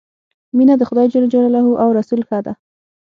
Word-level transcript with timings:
مینه 0.57 0.75
د 0.77 0.83
خدای 0.89 1.07
ج 1.11 1.15
او 1.83 1.89
رسول 1.99 2.21
ښه 2.27 2.39
ده. 2.45 2.53